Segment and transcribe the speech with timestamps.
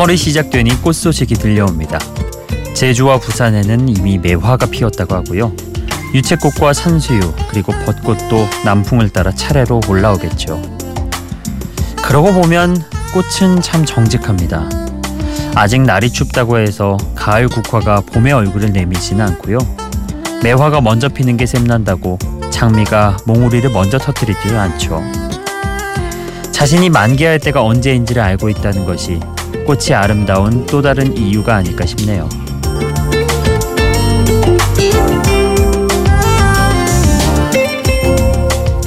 [0.00, 1.98] 3월이 시작되니 꽃 소식이 들려옵니다.
[2.72, 5.52] 제주와 부산에는 이미 매화가 피었다고 하고요.
[6.14, 7.20] 유채꽃과 산수유
[7.50, 10.62] 그리고 벚꽃도 남풍을 따라 차례로 올라오겠죠.
[11.96, 14.70] 그러고 보면 꽃은 참 정직합니다.
[15.54, 19.58] 아직 날이 춥다고 해서 가을 국화가 봄의 얼굴을 내미지는 않고요.
[20.42, 22.18] 매화가 먼저 피는 게 샘난다고
[22.50, 25.02] 장미가 몽우리를 먼저 터뜨리지는 않죠.
[26.52, 29.20] 자신이 만개할 때가 언제인지를 알고 있다는 것이
[29.64, 32.28] 꽃이 아름다운 또 다른 이유가 아닐까 싶네요.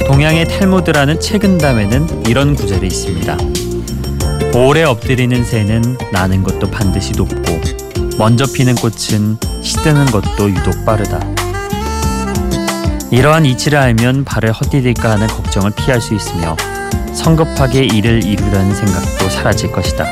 [0.06, 3.36] 동양의 탈무드라는 책은담에는 이런 구절이 있습니다.
[4.54, 7.60] 오래 엎드리는 새는 나는 것도 반드시 돕고
[8.18, 11.18] 먼저 피는 꽃은 시드는 것도 유독 빠르다.
[13.10, 16.56] 이러한 이치를 알면 발을 헛디딜까 하는 걱정을 피할 수 있으며
[17.12, 20.06] 성급하게 일을 이루려는 생각도 사라질 것이다.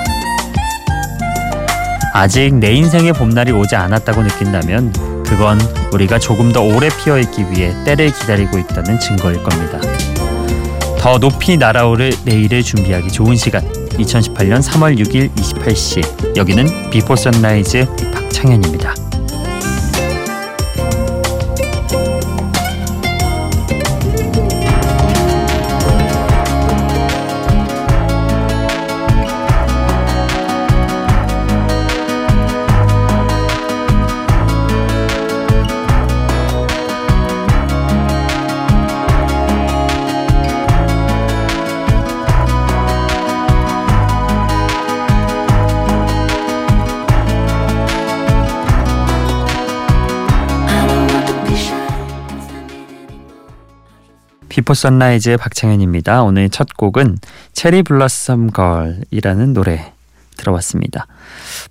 [2.13, 5.59] 아직 내 인생의 봄날이 오지 않았다고 느낀다면 그건
[5.93, 9.81] 우리가 조금 더 오래 피어 있기 위해 때를 기다리고 있다는 증거일 겁니다.
[10.99, 19.02] 더 높이 날아오를 내일을 준비하기 좋은 시간 2018년 3월 6일 28시 여기는 비포 선라이즈 박창현입니다.
[54.62, 56.23] 비포 선라이즈의 박창현입니다.
[56.23, 57.19] 오늘 첫 곡은
[57.53, 59.93] Cherry Blossom Girl이라는 노래
[60.37, 61.09] 들어봤습니다.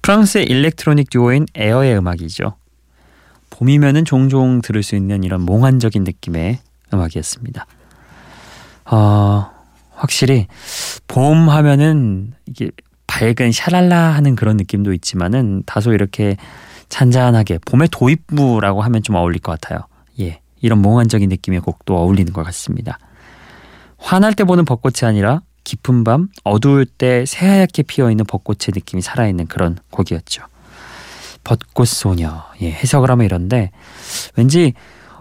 [0.02, 2.56] 프랑스의 일렉트로닉 듀오인 에어의 음악이죠.
[3.50, 6.60] 봄이면은 종종 들을 수 있는 이런 몽환적인 느낌의
[6.94, 7.66] 음악이었습니다.
[8.88, 9.50] 어,
[9.96, 10.48] 확실히
[11.08, 12.72] 봄 하면은 이게
[13.08, 16.36] 밝은 샤랄라 하는 그런 느낌도 있지만은 다소 이렇게
[16.90, 19.88] 잔잔하게 봄의 도입부라고 하면 좀 어울릴 것 같아요.
[20.20, 20.42] 예.
[20.62, 23.00] 이런 몽환적인 느낌의 곡도 어울리는 것 같습니다.
[23.98, 29.78] 환할 때 보는 벚꽃이 아니라 깊은 밤 어두울 때 새하얗게 피어있는 벚꽃의 느낌이 살아있는 그런
[29.92, 30.44] 곡이었죠.
[31.44, 33.72] 벚꽃 소녀 예, 해석을 하면 이런데
[34.36, 34.74] 왠지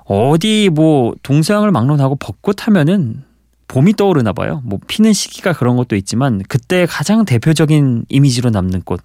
[0.04, 3.24] 어디 뭐 동서양을 막론하고 벚꽃 하면은
[3.68, 4.60] 봄이 떠오르나 봐요.
[4.64, 9.00] 뭐 피는 시기가 그런 것도 있지만 그때 가장 대표적인 이미지로 남는 꽃.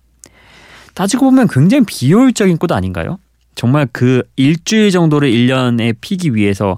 [0.96, 3.20] 따지고 보면 굉장히 비효율적인 꽃 아닌가요?
[3.56, 6.78] 정말 그 일주일 정도를 1년에 피기 위해서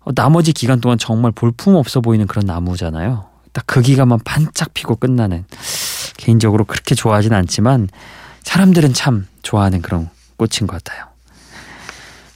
[0.00, 3.26] 어, 나머지 기간 동안 정말 볼품 없어 보이는 그런 나무잖아요.
[3.52, 5.44] 딱 그 기간만 반짝 피고 끝나는
[6.18, 7.88] 개인적으로 그렇게 좋아하진 않지만
[8.42, 11.06] 사람들은 참 좋아하는 그런 꽃인 것 같아요.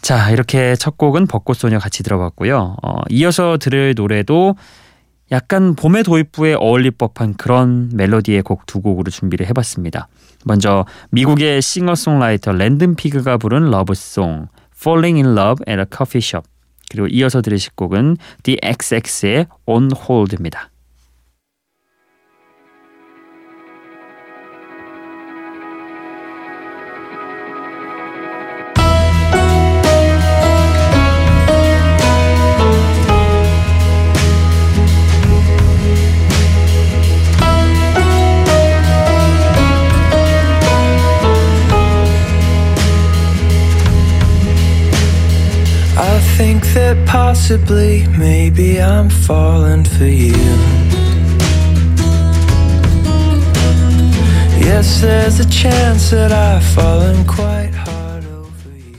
[0.00, 2.76] 자 이렇게 첫 곡은 벚꽃소녀 같이 들어봤고요.
[2.82, 4.56] 어, 이어서 들을 노래도
[5.32, 10.08] 약간 봄의 도입부에 어울릴 법한 그런 멜로디의 곡 두 곡으로 준비를 해봤습니다.
[10.44, 16.48] 먼저 미국의 싱어송라이터 랜든 피그가 부른 러브송 Falling in Love at a Coffee Shop
[16.90, 20.69] 그리고 이어서 들으실 곡은 The XX의 On Hold입니다.
[46.90, 50.42] That possibly, maybe I'm falling for you.
[54.68, 58.98] Yes, there's a chance that I've fallen quite hard over you.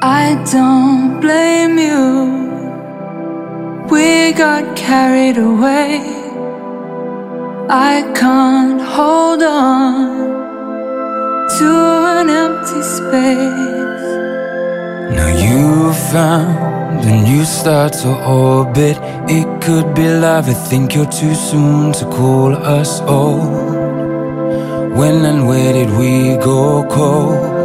[0.00, 2.08] I don't blame you.
[3.90, 6.00] We got carried away.
[7.68, 10.11] I can't hold on
[11.58, 11.70] to
[12.20, 14.08] an empty space.
[15.16, 18.96] Now you found a new star to orbit.
[19.28, 20.48] It could be love.
[20.48, 23.74] I think you're too soon to call us old.
[24.98, 27.62] When and where did we go cold?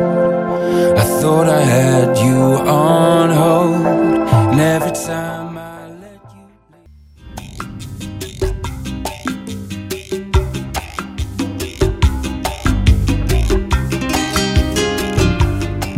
[1.02, 3.67] I thought I had you on hold,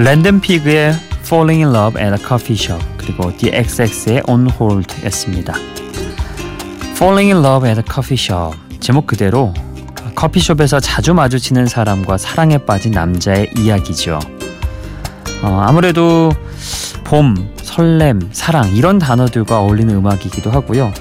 [0.10, 5.54] 랜덤 피그의 Falling in Love at a Coffee Shop 그리고 The XX의 On Hold였습니다.
[6.96, 9.54] Falling in Love at a Coffee Shop 제목 그대로
[10.16, 14.18] 커피숍에서 자주 마주치는 사람과 사랑에 빠진 남자의 이야기죠.
[15.44, 16.32] 어, 아무래도
[17.04, 20.92] 봄, 설렘, 사랑 이런 단어들과 어울리는 음악이기도 하고요.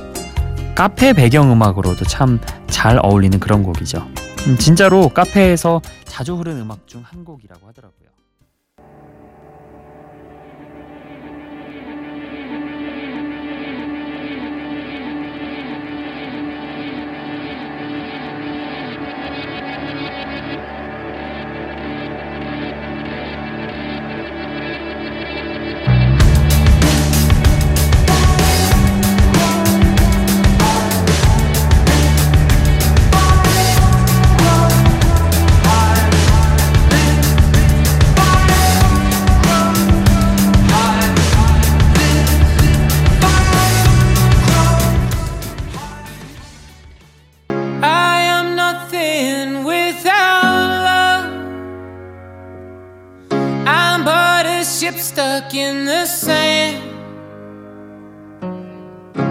[0.75, 2.38] 카페 배경 음악으로도 참
[2.69, 4.06] 잘 어울리는 그런 곡이죠.
[4.49, 8.08] 음, 진짜로 카페에서 자주 흐르는 음악 중 한 곡이라고 하더라고요.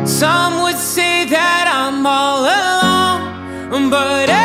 [0.08, 4.37] Some would say that I'm all alone, but I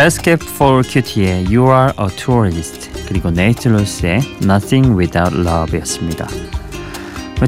[0.00, 6.26] Escape for Cutie의 You Are a Tourist 그리고 네이트 로스의 Nothing Without Love였습니다.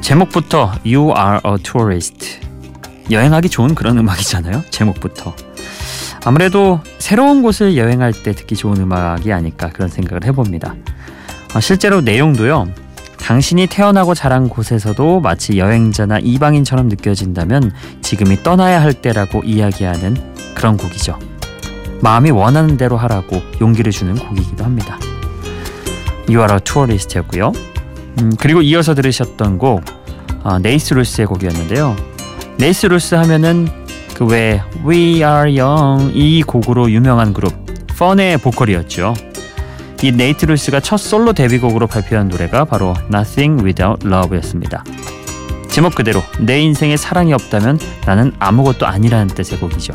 [0.01, 2.41] 제목부터 You Are a Tourist
[3.11, 4.63] 여행하기 좋은 그런 음악이잖아요.
[4.71, 5.35] 제목부터
[6.25, 10.75] 아무래도 새로운 곳을 여행할 때 듣기 좋은 음악이 아닐까 그런 생각을 해봅니다.
[11.55, 12.69] 어, 실제로 내용도요.
[13.19, 20.17] 당신이 태어나고 자란 곳에서도 마치 여행자나 이방인처럼 느껴진다면 지금이 떠나야 할 때라고 이야기하는
[20.55, 21.19] 그런 곡이죠.
[22.01, 24.99] 마음이 원하는 대로 하라고 용기를 주는 곡이기도 합니다.
[26.29, 27.53] A Tourist였고요.
[28.21, 29.83] 음, 그리고 이어서 들으셨던 곡
[30.43, 31.97] 어, 네이트 루스의 곡이었는데요.
[32.59, 33.69] 네이트 루스 하면은
[34.15, 37.53] 그왜 We Are Young 이 곡으로 유명한 그룹
[37.99, 39.15] fun의 보컬이었죠.
[40.03, 44.85] 이 네이트 루스가 첫 솔로 데뷔곡으로 발표한 노래가 바로 Nothing Without Love였습니다.
[45.69, 49.95] 제목 그대로 내 인생에 사랑이 없다면 나는 아무것도 아니라는 뜻의 곡이죠.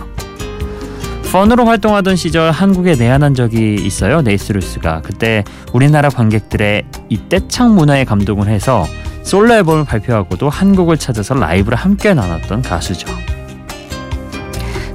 [1.31, 4.21] fun으로 활동하던 시절 한국에 내한한 적이 있어요.
[4.21, 5.43] 네이트 루스가 그때
[5.73, 8.85] 우리나라 관객들의 이 떼창 문화에 감동을 해서
[9.23, 13.07] 솔로 앨범을 발표하고도 한국을 찾아서 라이브를 함께 나눴던 가수죠.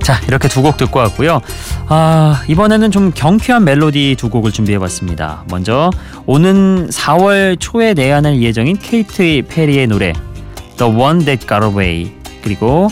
[0.02, 1.40] 자 이렇게 두 곡 듣고 왔고요.
[1.88, 5.44] 아 이번에는 좀 경쾌한 멜로디 두 곡을 준비해봤습니다.
[5.50, 5.90] 먼저
[6.26, 10.12] 오는 4월 초에 내한할 예정인 케이트 페리의 노래
[10.78, 12.88] The One That Got Away 그리고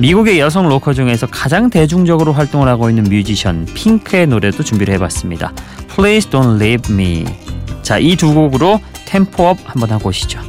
[0.00, 5.52] 미국의 여성 로커 중에서 가장 대중적으로 활동을 하고 있는 뮤지션 핑크의 노래도 준비를 해봤습니다.
[5.94, 7.24] Please Don't Leave Me.
[7.82, 10.40] 자, 이 두 곡으로 템포업 한번 하고 오시죠.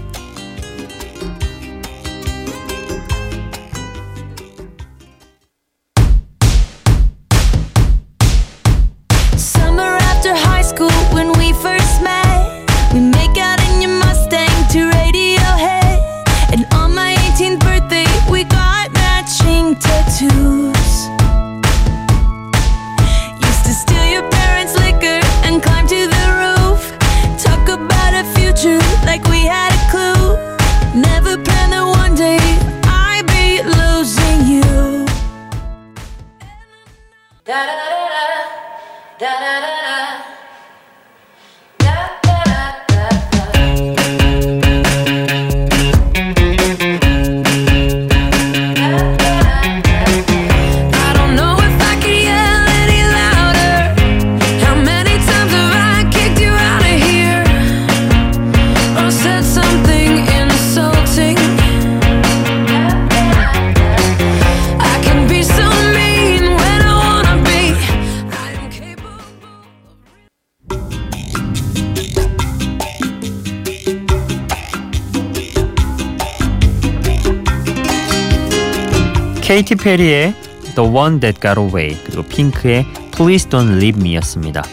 [79.71, 80.33] 케이티 페리의
[80.75, 82.85] The One That Got Away 그리고 핑크의
[83.15, 84.63] Please Don't Leave Me였습니다.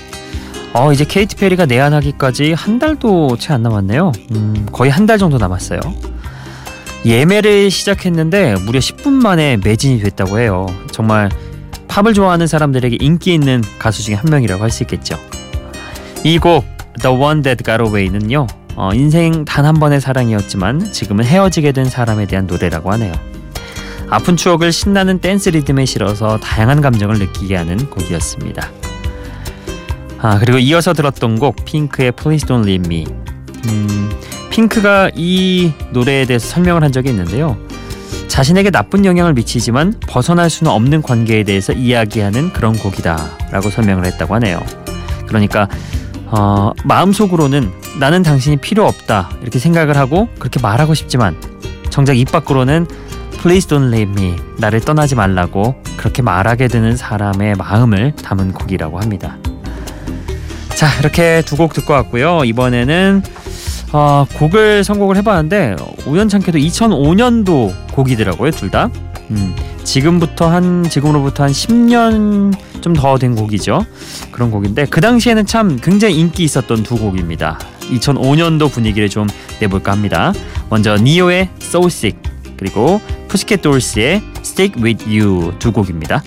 [0.75, 4.11] 어 이제 케이티 페리가 내한하기까지 한 달도 채 안 남았네요.
[4.33, 5.79] 음, 거의 한 달 정도 남았어요.
[7.07, 10.67] 예매를 시작했는데 무려 10분 만에 매진이 됐다고 해요.
[10.91, 11.31] 정말
[11.87, 15.17] 팝을 좋아하는 사람들에게 인기 있는 가수 중에 한 명이라고 할 수 있겠죠.
[16.25, 16.65] 이 곡
[17.01, 18.47] The One That Got Away는요.
[18.75, 23.13] 어, 인생 단 한 번의 사랑이었지만 지금은 헤어지게 된 사람에 대한 노래라고 하네요.
[24.11, 28.71] 아픈 추억을 신나는 댄스 리듬에 실어서 다양한 감정을 느끼게 하는 곡이었습니다.
[30.21, 33.07] 아 그리고 이어서 들었던 곡 핑크의 Please Don't Leave Me.
[33.67, 34.11] 음,
[34.51, 37.57] 핑크가 이 노래에 대해서 설명을 한 적이 있는데요.
[38.29, 44.61] 자신에게 나쁜 영향을 미치지만 벗어날 수는 없는 관계에 대해서 이야기하는 그런 곡이다라고 설명을 했다고 하네요.
[45.27, 45.69] 그러니까
[46.27, 51.37] 어, 마음속으로는 나는 당신이 필요 없다 이렇게 생각을 하고 그렇게 말하고 싶지만
[51.91, 52.87] 정작 입 밖으로는
[53.41, 59.37] Please don't leave me 나를 떠나지 말라고 그렇게 말하게 되는 사람의 마음을 담은 곡이라고 합니다.
[60.77, 62.43] 자 이렇게 두 곡 듣고 왔고요.
[62.45, 63.23] 이번에는
[63.93, 65.77] 어, 곡을 선곡을 해봤는데
[66.07, 68.91] 우연찮게도 2005년도 곡이더라고요 둘 다.
[69.31, 69.55] 음,
[69.85, 73.85] 지금부터 한 지금으로부터 한 10년 좀 더 된 곡이죠.
[74.31, 77.59] 그런 곡인데 그 당시에는 참 굉장히 인기 있었던 두 곡입니다.
[77.91, 79.27] 2005년도 분위기를 좀
[79.61, 80.33] 내볼까 합니다.
[80.71, 82.19] 먼저 니오의 So Sick
[82.59, 86.23] 그리고 푸시켓 돌스의 Stick With You 두 곡입니다.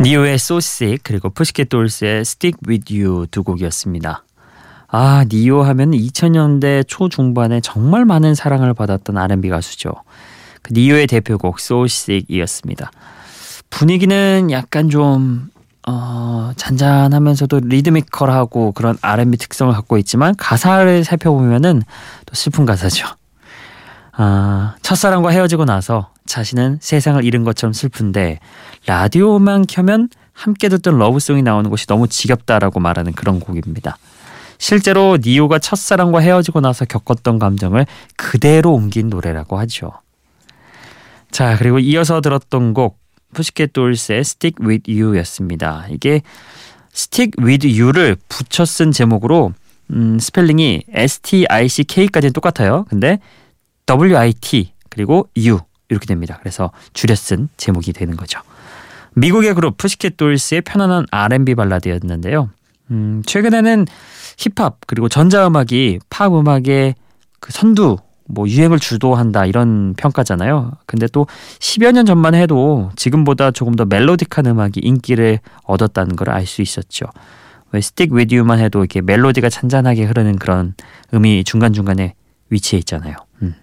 [0.00, 4.24] 니요의 So Sick 그리고 Pussycat Dolls의 Stick With You 두 곡이었습니다.
[4.88, 9.92] 아, 니요 하면 2000년대 초중반에 정말 많은 사랑을 받았던 R&B 가수죠.
[10.62, 12.90] 그 니요의 대표곡 So Sick이었습니다.
[13.70, 15.50] 분위기는 약간 좀
[15.86, 21.82] 어, 잔잔하면서도 리드미컬하고 그런 R&B 특성을 갖고 있지만 가사를 살펴보면은
[22.26, 23.06] 또 슬픈 가사죠.
[24.12, 28.38] 아, 첫사랑과 헤어지고 나서 자신은 세상을 잃은 것처럼 슬픈데
[28.86, 33.98] 라디오만 켜면 함께 듣던 love song이 나오는 것이 너무 지겹다라고 말하는 그런 곡입니다.
[34.58, 37.86] 실제로 니요가 첫사랑과 헤어지고 나서 겪었던 감정을
[38.16, 39.92] 그대로 옮긴 노래라고 하죠.
[41.30, 43.03] 자, 그리고 이어서 들었던 곡
[43.34, 45.86] Pussycat Dolls의 Stick With You였습니다.
[45.90, 46.22] 이게
[46.94, 49.52] Stick With You를 붙여 쓴 제목으로
[49.90, 52.86] 음, 스펠링이 S-T-I-C-K까지는 똑같아요.
[52.88, 53.18] 근데
[53.86, 55.60] W-I-T 그리고 U
[55.90, 56.38] 이렇게 됩니다.
[56.40, 58.40] 그래서 줄여 쓴 제목이 되는 거죠.
[59.14, 62.50] 미국의 그룹 Pussycat Dolls의 편안한 R&B 발라드였는데요.
[62.90, 63.86] 음, 최근에는
[64.38, 66.94] 힙합 그리고 전자음악이 팝 음악의
[67.40, 70.72] 그 선두 뭐 유행을 주도한다 이런 평가잖아요.
[70.86, 71.26] 근데 또
[71.58, 77.06] 10여 년 전만 해도 지금보다 조금 더 멜로디한 음악이 인기를 얻었다는 걸 알 수 있었죠.
[77.72, 80.74] 왜 Stick With You만 해도 이렇게 멜로디가 잔잔하게 흐르는 그런
[81.12, 82.14] 음이 중간중간에
[82.50, 83.16] 위치해 있잖아요.
[83.42, 83.54] 음.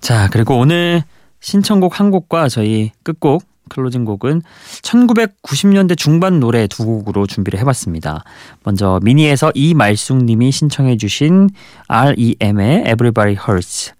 [0.00, 1.02] 자, 그리고 오늘
[1.40, 4.42] 신청곡 한 곡과 저희 끝곡 클로징 곡은
[4.82, 8.24] 1990년대 중반 노래 두 곡으로 준비를 해봤습니다.
[8.64, 11.50] 먼저 미니에서 이말숙님이 신청해주신
[11.88, 13.92] R.E.M의 Everybody Hurts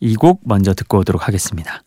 [0.00, 1.82] 이 곡 먼저 듣고 오도록 하겠습니다.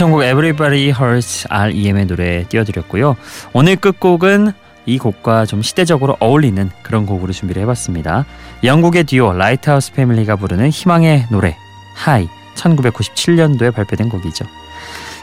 [0.00, 3.16] 신청곡 Everybody Hurts REM의 노래 띄워드렸고요.
[3.52, 4.52] 오늘 끝곡은
[4.86, 8.24] 이 곡과 좀 시대적으로 어울리는 그런 곡으로 준비를 해봤습니다.
[8.64, 11.54] 영국의 듀오 Lighthouse Family가 부르는 희망의 노래
[11.96, 14.46] High 1997년도에 발표된 곡이죠.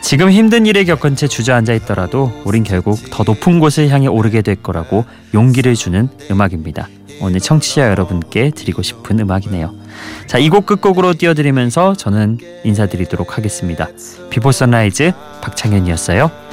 [0.02, 4.56] 지금 힘든 일에 겪은 채 주저앉아 있더라도 우린 결국 더 높은 곳을 향해 오르게 될
[4.56, 6.88] 거라고 용기를 주는 음악입니다.
[7.20, 9.74] 오늘 청취자 여러분께 드리고 싶은 음악이네요.
[10.28, 13.88] 자, 이 곡 끝곡으로 띄워드리면서 저는 인사드리도록 하겠습니다.
[14.30, 15.12] 비포 선라이즈
[15.42, 16.47] 박창현이었어요.